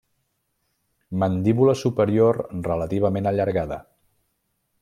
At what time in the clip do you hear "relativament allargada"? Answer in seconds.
2.71-3.81